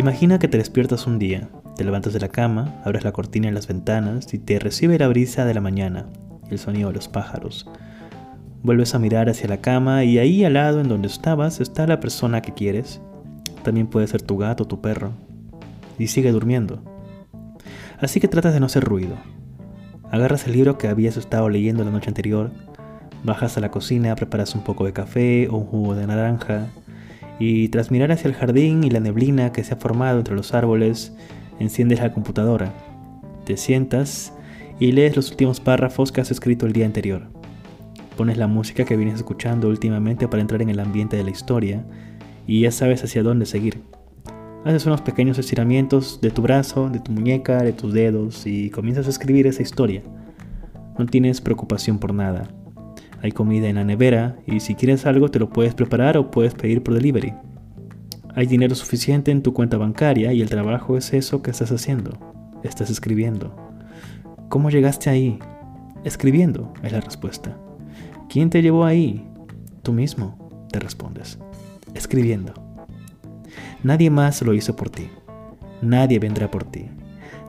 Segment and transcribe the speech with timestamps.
[0.00, 3.54] Imagina que te despiertas un día, te levantas de la cama, abres la cortina en
[3.54, 6.06] las ventanas y te recibe la brisa de la mañana,
[6.50, 7.68] el sonido de los pájaros.
[8.62, 12.00] Vuelves a mirar hacia la cama y ahí al lado en donde estabas está la
[12.00, 13.02] persona que quieres.
[13.62, 15.12] También puede ser tu gato o tu perro.
[15.98, 16.82] Y sigue durmiendo.
[18.00, 19.16] Así que tratas de no hacer ruido.
[20.10, 22.52] Agarras el libro que habías estado leyendo la noche anterior,
[23.22, 26.68] bajas a la cocina, preparas un poco de café o un jugo de naranja,
[27.40, 30.52] y tras mirar hacia el jardín y la neblina que se ha formado entre los
[30.52, 31.16] árboles,
[31.58, 32.72] enciendes la computadora,
[33.46, 34.34] te sientas
[34.78, 37.28] y lees los últimos párrafos que has escrito el día anterior.
[38.16, 41.82] Pones la música que vienes escuchando últimamente para entrar en el ambiente de la historia
[42.46, 43.80] y ya sabes hacia dónde seguir.
[44.66, 49.06] Haces unos pequeños estiramientos de tu brazo, de tu muñeca, de tus dedos y comienzas
[49.06, 50.02] a escribir esa historia.
[50.98, 52.50] No tienes preocupación por nada.
[53.22, 56.54] Hay comida en la nevera y si quieres algo te lo puedes preparar o puedes
[56.54, 57.34] pedir por delivery.
[58.34, 62.18] Hay dinero suficiente en tu cuenta bancaria y el trabajo es eso que estás haciendo.
[62.62, 63.54] Estás escribiendo.
[64.48, 65.38] ¿Cómo llegaste ahí?
[66.04, 67.56] Escribiendo es la respuesta.
[68.28, 69.26] ¿Quién te llevó ahí?
[69.82, 71.38] Tú mismo, te respondes.
[71.94, 72.54] Escribiendo.
[73.82, 75.08] Nadie más lo hizo por ti.
[75.82, 76.86] Nadie vendrá por ti.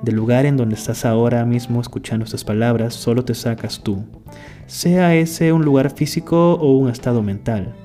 [0.02, 4.04] Del lugar en donde estás ahora mismo escuchando estas palabras, solo te sacas tú.
[4.66, 7.76] Sea ese un lugar físico o un estado mental.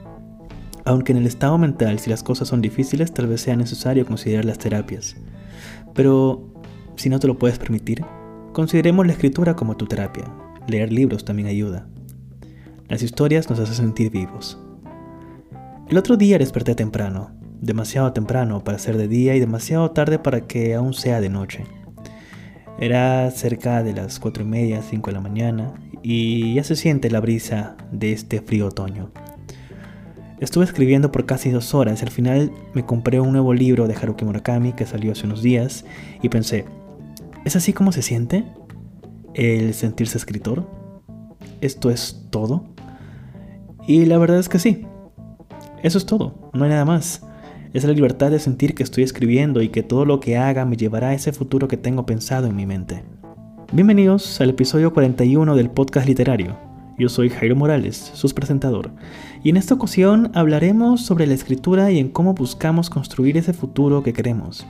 [0.84, 4.44] Aunque en el estado mental, si las cosas son difíciles, tal vez sea necesario considerar
[4.44, 5.16] las terapias.
[5.94, 6.52] Pero,
[6.96, 8.04] si no te lo puedes permitir,
[8.52, 10.24] consideremos la escritura como tu terapia.
[10.68, 11.86] Leer libros también ayuda.
[12.88, 14.58] Las historias nos hacen sentir vivos.
[15.88, 20.42] El otro día desperté temprano demasiado temprano para ser de día y demasiado tarde para
[20.42, 21.64] que aún sea de noche.
[22.78, 27.10] Era cerca de las cuatro y media, 5 de la mañana, y ya se siente
[27.10, 29.10] la brisa de este frío otoño.
[30.38, 34.26] Estuve escribiendo por casi dos horas al final me compré un nuevo libro de Haruki
[34.26, 35.86] Murakami que salió hace unos días
[36.22, 36.66] y pensé,
[37.46, 38.44] ¿es así como se siente?
[39.32, 40.68] ¿El sentirse escritor?
[41.62, 42.66] ¿Esto es todo?
[43.86, 44.86] Y la verdad es que sí.
[45.82, 47.25] Eso es todo, no hay nada más.
[47.76, 50.78] Es la libertad de sentir que estoy escribiendo y que todo lo que haga me
[50.78, 53.04] llevará a ese futuro que tengo pensado en mi mente.
[53.70, 56.56] Bienvenidos al episodio 41 del podcast literario.
[56.98, 58.92] Yo soy Jairo Morales, su presentador,
[59.44, 64.02] y en esta ocasión hablaremos sobre la escritura y en cómo buscamos construir ese futuro
[64.02, 64.66] que queremos.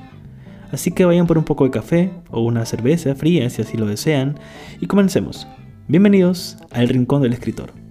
[0.72, 3.86] Así que vayan por un poco de café o una cerveza fría si así lo
[3.86, 4.36] desean,
[4.80, 5.46] y comencemos.
[5.86, 7.85] Bienvenidos al Rincón del Escritor.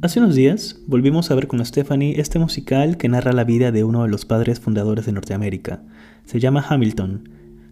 [0.00, 3.82] Hace unos días volvimos a ver con Stephanie este musical que narra la vida de
[3.82, 5.82] uno de los padres fundadores de Norteamérica.
[6.24, 7.28] Se llama Hamilton.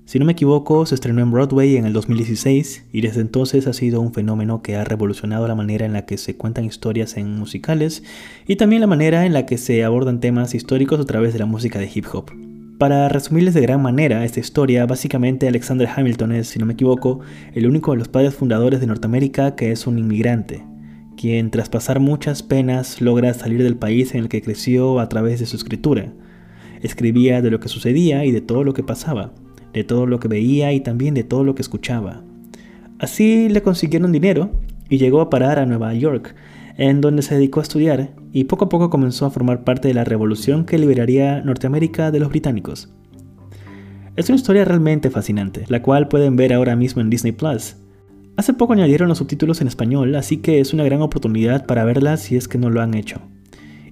[0.07, 3.73] Si no me equivoco, se estrenó en Broadway en el 2016 y desde entonces ha
[3.73, 7.39] sido un fenómeno que ha revolucionado la manera en la que se cuentan historias en
[7.39, 8.03] musicales
[8.49, 11.47] y también la manera en la que se abordan temas históricos a través de la
[11.47, 12.33] música de hip hop.
[12.77, 17.21] Para resumirles de gran manera esta historia, básicamente Alexander Hamilton es, si no me equivoco,
[17.55, 20.65] el único de los padres fundadores de Norteamérica que es un inmigrante,
[21.17, 25.41] quien tras pasar muchas penas logra salir del país en el que creció a través
[25.41, 26.13] de su escritura.
[26.83, 29.33] Escribía de lo que sucedía y de todo lo que pasaba,
[29.73, 32.23] de todo lo que veía y también de todo lo que escuchaba.
[32.99, 34.51] Así le consiguieron dinero
[34.89, 36.35] y llegó a parar a Nueva York,
[36.77, 39.95] en donde se dedicó a estudiar y poco a poco comenzó a formar parte de
[39.95, 42.91] la revolución que liberaría Norteamérica de los británicos.
[44.17, 47.77] Es una historia realmente fascinante, la cual pueden ver ahora mismo en Disney Plus,
[48.37, 52.19] Hace poco añadieron los subtítulos en español, así que es una gran oportunidad para verla
[52.19, 53.23] si es que no lo han hecho.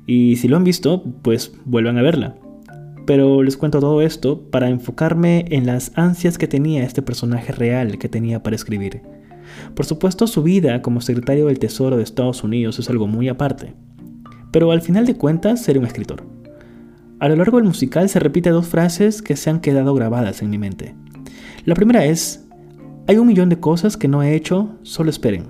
[0.07, 2.37] Y si lo han visto, pues vuelvan a verla.
[3.07, 7.99] Pero les cuento todo esto para enfocarme en las ansias que tenía este personaje real
[7.99, 9.01] que tenía para escribir.
[9.75, 13.75] Por supuesto, su vida como secretario del Tesoro de Estados Unidos es algo muy aparte.
[14.53, 16.23] Pero al final de cuentas, ser un escritor.
[17.19, 20.51] A lo largo del musical se repite dos frases que se han quedado grabadas en
[20.51, 20.95] mi mente.
[21.65, 22.44] La primera es,
[23.07, 25.45] hay un millón de cosas que no he hecho, solo esperen.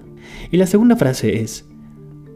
[0.51, 1.65] Y la segunda frase es,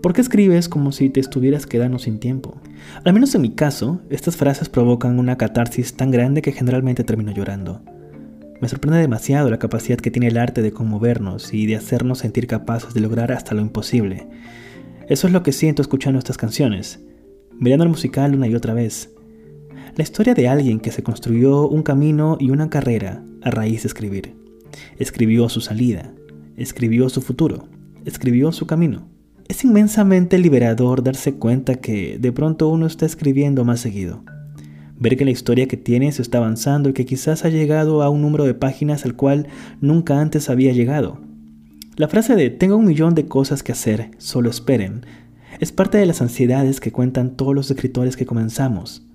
[0.00, 2.61] ¿por qué escribes como si te estuvieras quedando sin tiempo?
[3.05, 7.32] Al menos en mi caso, estas frases provocan una catarsis tan grande que generalmente termino
[7.32, 7.82] llorando.
[8.61, 12.47] Me sorprende demasiado la capacidad que tiene el arte de conmovernos y de hacernos sentir
[12.47, 14.29] capaces de lograr hasta lo imposible.
[15.09, 17.00] Eso es lo que siento escuchando estas canciones,
[17.59, 19.11] mirando el musical una y otra vez.
[19.97, 23.88] La historia de alguien que se construyó un camino y una carrera a raíz de
[23.88, 24.48] escribir.
[24.99, 26.13] Escribió su salida,
[26.57, 27.69] escribió su futuro,
[28.05, 29.09] escribió su camino,
[29.49, 34.23] es inmensamente liberador darse cuenta que de pronto uno está escribiendo más seguido.
[34.99, 38.21] Ver que la historia que tienes está avanzando y que quizás ha llegado a un
[38.21, 39.47] número de páginas al cual
[39.81, 41.21] nunca antes había llegado.
[41.97, 45.07] La frase de tengo un millón de cosas que hacer, solo esperen,
[45.61, 49.08] es parte de las ansiedades que cuentan todos los escritores que comenzamos.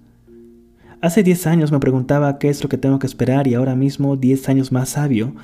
[1.03, 4.15] Hace 10 años me preguntaba qué es lo que tengo que esperar y ahora mismo,
[4.15, 5.35] 10 años más sabio,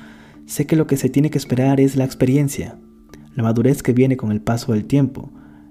[0.46, 2.78] sé que lo que se tiene que esperar es la experiencia
[3.34, 5.30] la madurez que viene con el paso del tiempo.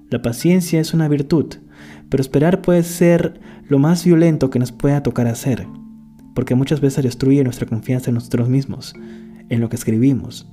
[0.10, 1.56] La paciencia es una virtud,
[2.10, 5.68] pero esperar puede ser lo más violento que nos pueda tocar hacer,
[6.34, 8.94] porque muchas veces destruye nuestra confianza en nosotros mismos,
[9.50, 10.48] en lo que escribimos.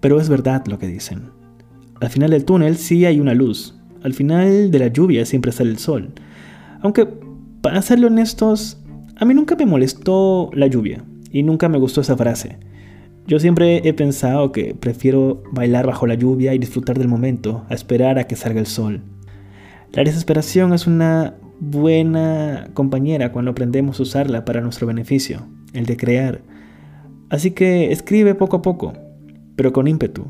[0.00, 1.30] Pero es verdad lo que dicen.
[2.00, 5.70] Al final del túnel sí hay una luz, al final de la lluvia siempre sale
[5.70, 6.12] el sol.
[6.82, 7.08] Aunque,
[7.64, 8.76] para serle honestos,
[9.16, 12.58] a mí nunca me molestó la lluvia, y nunca me gustó esa frase.
[13.26, 17.74] Yo siempre he pensado que prefiero bailar bajo la lluvia y disfrutar del momento a
[17.74, 19.00] esperar a que salga el sol.
[19.92, 25.96] La desesperación es una buena compañera cuando aprendemos a usarla para nuestro beneficio, el de
[25.96, 26.42] crear.
[27.30, 28.92] Así que escribe poco a poco,
[29.56, 30.26] pero con ímpetu.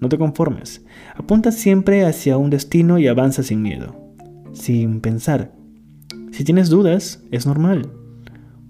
[0.00, 0.84] No te conformes.
[1.14, 3.94] Apunta siempre hacia un destino y avanza sin miedo,
[4.52, 5.61] sin pensar.
[6.32, 7.92] Si tienes dudas, es normal.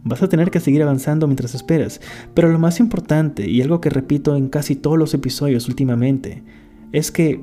[0.02, 2.00] Vas a tener que seguir avanzando mientras esperas,
[2.34, 6.42] pero lo más importante, y algo que repito en casi todos los episodios últimamente,
[6.90, 7.40] es que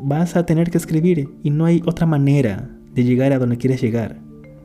[0.00, 3.82] vas a tener que escribir y no hay otra manera de llegar a donde quieres
[3.82, 4.18] llegar.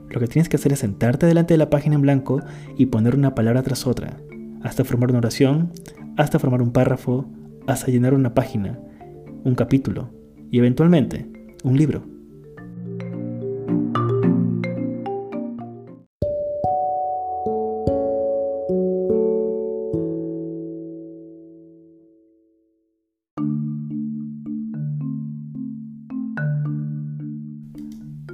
[0.10, 2.42] Lo que tienes que hacer es sentarte delante de la página en blanco
[2.78, 4.22] y poner una palabra tras otra,
[4.64, 5.74] hasta formar una oración,
[6.16, 7.30] hasta formar un párrafo,
[7.68, 8.80] hasta llenar una página,
[9.44, 10.10] un capítulo
[10.50, 11.30] y eventualmente
[11.66, 12.21] un libro.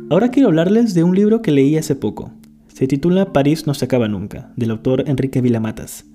[0.09, 2.31] Ahora quiero hablarles de un libro que leí hace poco.
[2.69, 6.05] Se titula París no se acaba nunca, del autor Enrique Vilamatas.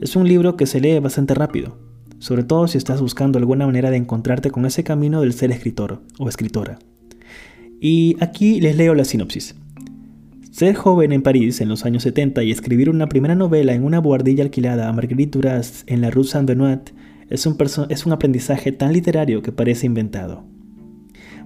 [0.00, 1.76] Es un libro que se lee bastante rápido,
[2.20, 6.00] sobre todo si estás buscando alguna manera de encontrarte con ese camino del ser escritor
[6.16, 6.78] o escritora.
[7.80, 9.56] Y aquí les leo la sinopsis.
[10.52, 13.98] Ser joven en París en los años 70 y escribir una primera novela en una
[13.98, 16.92] buhardilla alquilada a Marguerite Duras en la Rue Saint-Benoît
[17.28, 17.56] es un,
[17.88, 20.53] es un aprendizaje tan literario que parece inventado.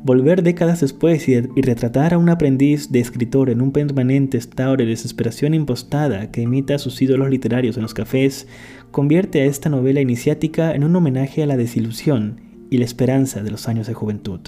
[0.05, 4.87] Volver décadas después y, retratar a un aprendiz de escritor en un permanente estado de
[4.87, 8.47] desesperación impostada que imita a sus ídolos literarios en los cafés,
[8.93, 12.41] convierte a esta novela iniciática en un homenaje a la desilusión
[12.71, 14.41] y la esperanza de los años de juventud.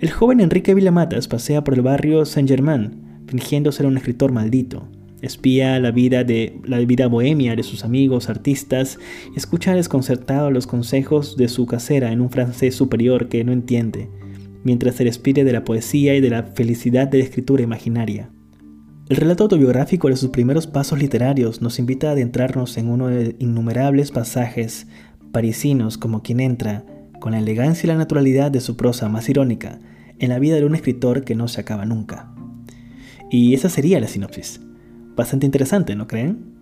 [0.00, 4.88] El joven Enrique Villamatas pasea por el barrio Saint-Germain, fingiendo ser un escritor maldito.
[5.22, 8.98] Espía la vida, de, la vida bohemia de sus amigos artistas
[9.34, 14.08] y escucha desconcertado los consejos de su casera en un francés superior que no entiende
[14.64, 18.30] mientras se respire de la poesía y de la felicidad de la escritura imaginaria.
[19.08, 23.34] El relato autobiográfico de sus primeros pasos literarios nos invita a adentrarnos en uno de
[23.40, 24.86] innumerables pasajes
[25.32, 26.84] parisinos como quien entra,
[27.18, 29.80] con la elegancia y la naturalidad de su prosa más irónica,
[30.18, 32.32] en la vida de un escritor que no se acaba nunca.
[33.30, 34.60] Y esa sería la sinopsis.
[35.16, 36.54] Bastante interesante, ¿no creen?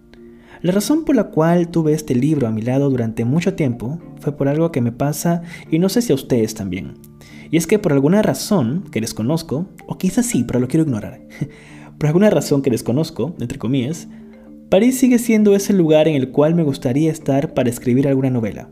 [0.60, 4.36] La razón por la cual tuve este libro a mi lado durante mucho tiempo fue
[4.36, 6.94] por algo que me pasa y no sé si a ustedes también.
[7.50, 11.20] Y es que por alguna razón que desconozco, o quizás sí, pero lo quiero ignorar,
[11.98, 14.08] por alguna razón que desconozco, entre comillas,
[14.68, 18.68] París sigue siendo ese lugar en el cual me gustaría estar para escribir alguna novela.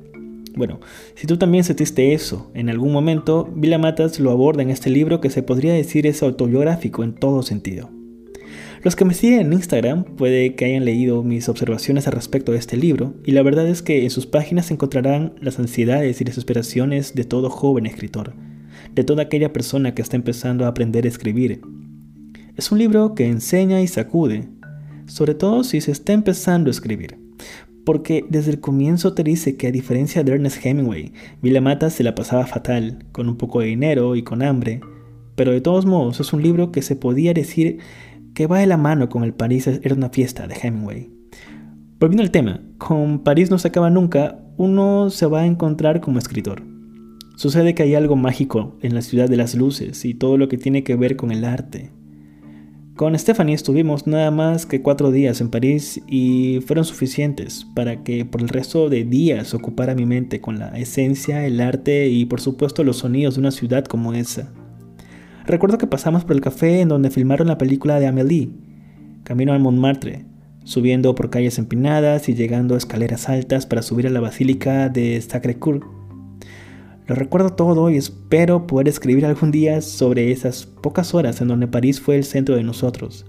[0.54, 0.80] Bueno,
[1.14, 5.20] si tú también sentiste eso en algún momento, Vila Matas lo aborda en este libro
[5.20, 7.90] que se podría decir es autobiográfico en todo sentido.
[8.82, 12.58] Los que me siguen en Instagram puede que hayan leído mis observaciones al respecto de
[12.58, 17.14] este libro, y la verdad es que en sus páginas encontrarán las ansiedades y desesperaciones
[17.14, 18.34] de todo joven escritor
[18.96, 21.60] de toda aquella persona que está empezando a aprender a escribir.
[22.56, 24.48] Es un libro que enseña y sacude,
[25.04, 27.18] sobre todo si se está empezando a escribir.
[27.84, 31.12] Porque desde el comienzo te dice que a diferencia de Ernest Hemingway,
[31.60, 34.80] Mata se la pasaba fatal, con un poco de dinero y con hambre,
[35.36, 37.78] pero de todos modos es un libro que se podía decir
[38.32, 41.10] que va de la mano con el París era una fiesta de Hemingway.
[42.00, 46.18] Volviendo al tema, con París no se acaba nunca, uno se va a encontrar como
[46.18, 46.75] escritor.
[47.36, 50.56] Sucede que hay algo mágico en la ciudad de las luces y todo lo que
[50.56, 51.90] tiene que ver con el arte.
[52.94, 58.24] Con Stephanie estuvimos nada más que cuatro días en París y fueron suficientes para que
[58.24, 62.40] por el resto de días ocupara mi mente con la esencia, el arte y por
[62.40, 64.50] supuesto los sonidos de una ciudad como esa.
[65.44, 68.48] Recuerdo que pasamos por el café en donde filmaron la película de Amélie,
[69.24, 70.24] camino al Montmartre,
[70.64, 75.20] subiendo por calles empinadas y llegando a escaleras altas para subir a la basílica de
[75.20, 76.05] Sacré-Cœur
[77.06, 81.68] Lo recuerdo todo y espero poder escribir algún día sobre esas pocas horas en donde
[81.68, 83.24] París fue el centro de nosotros.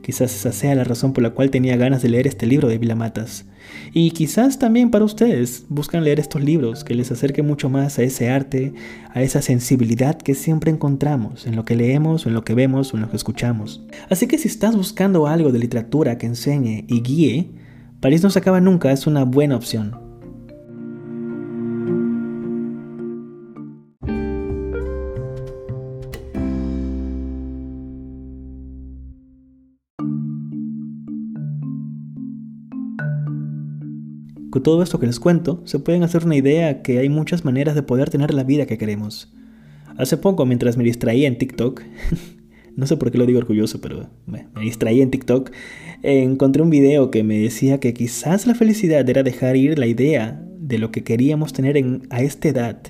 [0.00, 2.78] Quizás esa sea la razón por la cual tenía ganas de leer este libro de
[2.78, 3.46] Vilamatas.
[3.92, 8.04] Y quizás también para ustedes buscan leer estos libros que les acerquen mucho más a
[8.04, 8.74] ese arte,
[9.12, 12.96] a esa sensibilidad que siempre encontramos en lo que leemos, en lo que vemos o
[12.96, 13.84] en lo que escuchamos.
[14.08, 17.50] Así que si estás buscando algo de literatura que enseñe y guíe,
[17.98, 20.09] París no se acaba nunca es una buena opción.
[34.50, 37.76] Con todo esto que les cuento, se pueden hacer una idea que hay muchas maneras
[37.76, 39.32] de poder tener la vida que queremos.
[39.96, 41.82] Hace poco, mientras me distraía en TikTok,
[42.76, 45.52] no sé por qué lo digo orgulloso, pero me, distraía en TikTok,
[46.02, 50.44] encontré un video que me decía que quizás la felicidad era dejar ir la idea
[50.58, 52.82] de lo que queríamos tener en, a esta edad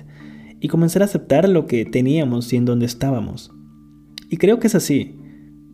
[0.59, 3.51] y comenzar a aceptar lo que teníamos y en donde estábamos.
[4.29, 5.17] Y creo que es así.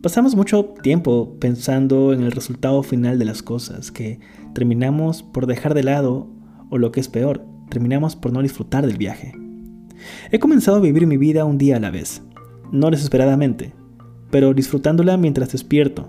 [0.00, 4.20] Pasamos mucho tiempo pensando en el resultado final de las cosas, que
[4.54, 6.28] terminamos por dejar de lado,
[6.70, 9.34] o lo que es peor, terminamos por no disfrutar del viaje.
[10.30, 12.22] He comenzado a vivir mi vida un día a la vez,
[12.70, 13.72] no desesperadamente,
[14.30, 16.08] pero disfrutándola mientras despierto.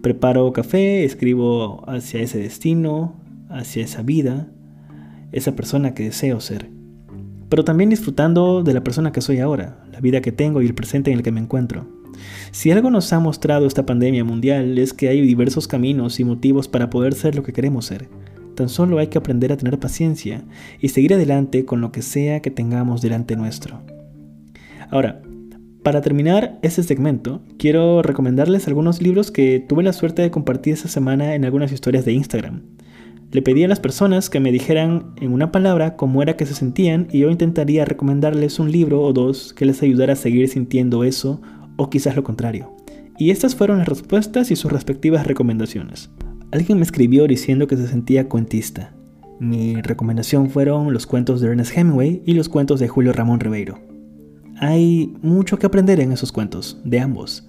[0.00, 3.16] Preparo café, escribo hacia ese destino,
[3.50, 4.48] hacia esa vida,
[5.30, 6.70] esa persona que deseo ser.
[7.50, 10.74] Pero también disfrutando de la persona que soy ahora, la vida que tengo y el
[10.74, 11.97] presente en el que me encuentro.
[12.50, 16.68] Si algo nos ha mostrado esta pandemia mundial es que hay diversos caminos y motivos
[16.68, 18.08] para poder ser lo que queremos ser.
[18.54, 20.42] Tan solo hay que aprender a tener paciencia
[20.80, 23.80] y seguir adelante con lo que sea que tengamos delante nuestro.
[24.90, 25.22] Ahora,
[25.82, 30.88] para terminar este segmento, quiero recomendarles algunos libros que tuve la suerte de compartir esta
[30.88, 32.62] semana en algunas historias de Instagram.
[33.30, 36.54] Le pedí a las personas que me dijeran en una palabra cómo era que se
[36.54, 41.04] sentían y yo intentaría recomendarles un libro o dos que les ayudara a seguir sintiendo
[41.04, 41.40] eso
[41.78, 42.76] o quizás lo contrario.
[43.16, 46.10] Y estas fueron las respuestas y sus respectivas recomendaciones.
[46.52, 48.94] Alguien me escribió diciendo que se sentía cuentista.
[49.40, 53.78] Mi recomendación fueron los cuentos de Ernest Hemingway y los cuentos de Julio Ramón Ribeiro.
[54.60, 57.48] Hay mucho que aprender en esos cuentos, de ambos.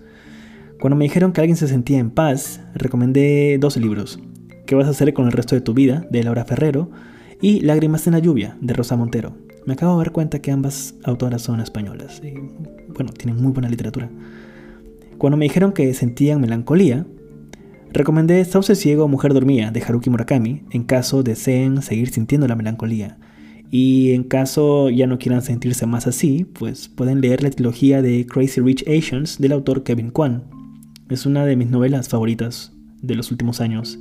[0.79, 4.19] Cuando me dijeron que alguien se sentía en paz, recomendé dos libros.
[4.65, 6.05] ¿Qué vas a hacer con el resto de tu vida?
[6.11, 6.91] de Laura Ferrero
[7.41, 9.35] y Lágrimas en la lluvia de Rosa Montero.
[9.65, 12.33] Me acabo de dar cuenta que ambas autoras son españolas y
[12.93, 14.09] bueno, tienen muy buena literatura.
[15.17, 17.05] Cuando me dijeron que sentían melancolía,
[17.91, 23.17] recomendé Sauce Ciego Mujer Dormía de Haruki Murakami en caso deseen seguir sintiendo la melancolía.
[23.71, 28.25] Y en caso ya no quieran sentirse más así, pues pueden leer la trilogía de
[28.25, 30.45] Crazy Rich Asians del autor Kevin Kwan.
[31.09, 33.99] Es una de mis novelas favoritas de los últimos años.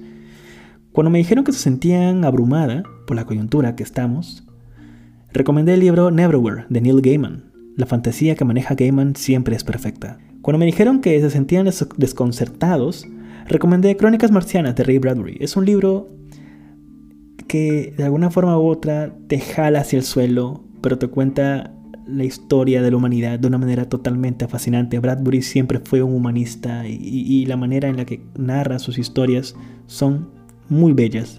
[0.92, 4.47] Cuando me dijeron que se sentían abrumada por la coyuntura que estamos,
[5.32, 7.52] recomendé el libro Neverwhere de Neil Gaiman.
[7.76, 10.18] La fantasía que maneja Gaiman siempre es perfecta.
[10.42, 13.06] Cuando me dijeron que se sentían desconcertados,
[13.46, 15.36] recomendé Crónicas Marcianas de Ray Bradbury.
[15.40, 16.08] Es un libro
[17.46, 21.74] que de alguna forma u otra te jala hacia el suelo, pero te cuenta
[22.06, 24.98] la historia de la humanidad de una manera totalmente fascinante.
[24.98, 29.54] Bradbury siempre fue un humanista y, y la manera en la que narra sus historias
[29.86, 30.30] son
[30.68, 31.38] muy bellas.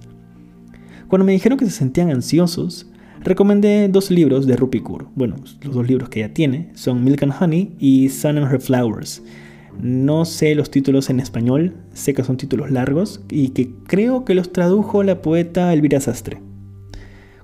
[1.08, 2.90] Cuando me dijeron que se sentían ansiosos,
[3.22, 5.08] recomendé dos libros de Rupi Kaur.
[5.16, 8.62] Bueno, los dos libros que ella tiene son Milk and Honey y Sun and Her
[8.62, 9.22] Flowers.
[9.82, 14.36] No sé los títulos en español, sé que son títulos largos y que creo que
[14.36, 16.42] los tradujo la poeta Elvira Sastre.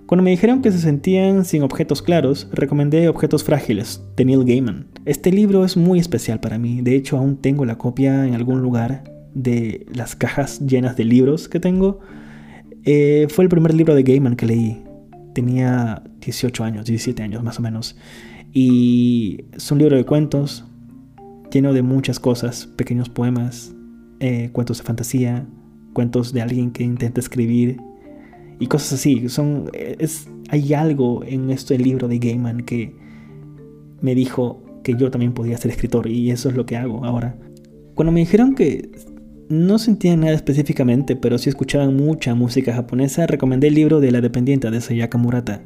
[0.06, 4.88] Cuando me dijeron que se sentían sin objetos claros, recomendé Objetos Frágiles de Neil Gaiman.
[5.06, 8.62] Este libro es muy especial para mí, de hecho aún tengo la copia en algún
[8.62, 9.04] lugar
[9.34, 12.02] de las cajas llenas de libros que tengo.
[12.84, 14.84] Eh, fue el primer libro de Gaiman que leí,
[15.36, 17.96] tenía 18 años, 17 años más o menos.
[18.54, 20.66] Y es un libro de cuentos
[21.52, 23.74] lleno de muchas cosas, pequeños poemas,
[24.20, 25.46] eh, cuentos de fantasía,
[25.94, 27.78] cuentos de alguien que intenta escribir
[28.60, 29.30] y cosas así.
[29.30, 32.96] Son, es, hay algo en este libro de Gaiman que
[34.02, 37.38] me dijo que yo también podía ser escritor y eso es lo que hago ahora.
[37.94, 38.90] Cuando me dijeron que
[39.50, 44.22] no sentían nada específicamente, pero sí escuchaban mucha música japonesa, recomendé el libro de La
[44.22, 45.62] Dependiente de Sayaka Murata.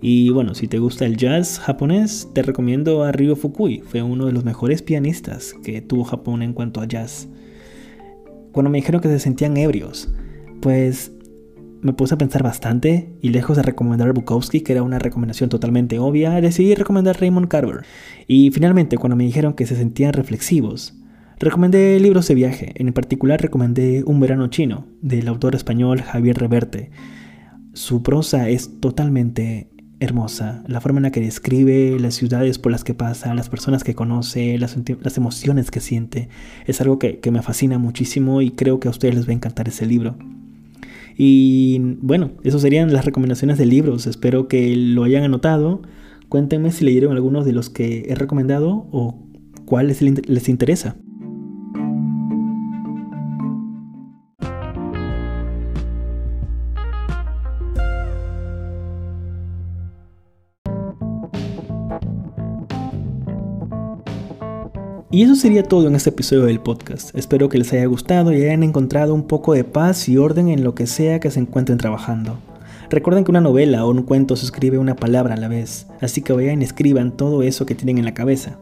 [0.00, 4.26] Y bueno, si te gusta el jazz japonés, te recomiendo a Ryo Fukui, fue uno
[4.26, 7.28] de los mejores pianistas que tuvo Japón en cuanto a jazz.
[8.52, 10.12] Cuando me dijeron que se sentían ebrios,
[10.60, 11.12] pues
[11.80, 15.98] me puse a pensar bastante y lejos de recomendar Bukowski, que era una recomendación totalmente
[15.98, 17.84] obvia, decidí recomendar Raymond Carver.
[18.26, 20.94] Y finalmente, cuando me dijeron que se sentían reflexivos,
[21.38, 26.90] Recomendé libros de viaje, en particular recomendé Un verano chino, del autor español Javier Reverte.
[27.72, 30.62] Su prosa es totalmente hermosa.
[30.68, 33.96] La forma en la que describe las ciudades por las que pasa, las personas que
[33.96, 34.76] conoce, las,
[35.16, 36.28] emociones que siente.
[36.66, 39.66] Es algo que, me fascina muchísimo y creo que a ustedes les va a encantar
[39.66, 40.16] ese libro.
[41.16, 44.06] Y bueno, esas serían las recomendaciones de libros.
[44.06, 45.82] Espero que lo hayan anotado.
[46.28, 49.18] Cuéntenme si leyeron algunos de los que he recomendado o
[49.64, 50.96] cuáles les interesa.
[65.14, 67.16] Y eso sería todo en este episodio del podcast.
[67.16, 70.64] Espero que les haya gustado y hayan encontrado un poco de paz y orden en
[70.64, 72.36] lo que sea que se encuentren trabajando.
[72.90, 76.20] Recuerden que una novela o un cuento se escribe una palabra a la vez, así
[76.20, 78.58] que vayan y escriban todo eso que tienen en la cabeza.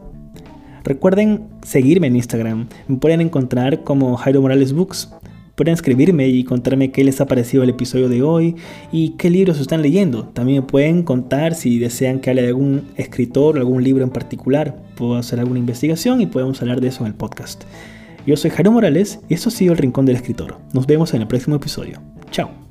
[0.83, 5.09] Recuerden seguirme en Instagram, me pueden encontrar como Jairo Morales Books.
[5.55, 8.55] Pueden escribirme y contarme qué les ha parecido el episodio de hoy
[8.91, 10.25] y qué libros están leyendo.
[10.29, 14.09] También me pueden contar si desean que hable de algún escritor o algún libro en
[14.09, 14.81] particular.
[14.95, 17.65] Puedo hacer alguna investigación y podemos hablar de eso en el podcast.
[18.25, 20.57] Yo soy Jairo Morales y esto ha sido El Rincón del Escritor.
[20.73, 22.01] Nos vemos en el próximo episodio.
[22.31, 22.62] Chao.